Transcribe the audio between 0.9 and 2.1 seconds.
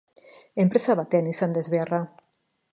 batean izan da ezbeharra.